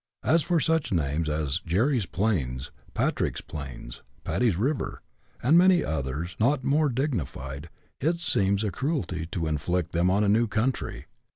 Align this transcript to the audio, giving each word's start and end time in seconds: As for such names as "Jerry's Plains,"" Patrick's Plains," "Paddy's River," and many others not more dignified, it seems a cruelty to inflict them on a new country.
As 0.23 0.41
for 0.41 0.59
such 0.59 0.91
names 0.91 1.29
as 1.29 1.59
"Jerry's 1.59 2.07
Plains,"" 2.07 2.71
Patrick's 2.95 3.41
Plains," 3.41 4.01
"Paddy's 4.23 4.55
River," 4.55 5.03
and 5.43 5.59
many 5.59 5.85
others 5.85 6.35
not 6.39 6.63
more 6.63 6.89
dignified, 6.89 7.69
it 7.99 8.19
seems 8.19 8.63
a 8.63 8.71
cruelty 8.71 9.27
to 9.27 9.45
inflict 9.45 9.91
them 9.91 10.09
on 10.09 10.23
a 10.23 10.27
new 10.27 10.47
country. 10.47 11.05